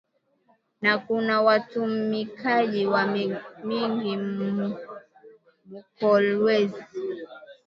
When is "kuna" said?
0.97-1.35